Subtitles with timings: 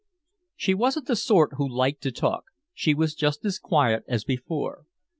[0.55, 4.85] She wasn't the sort who liked to talk, she was just as quiet as before.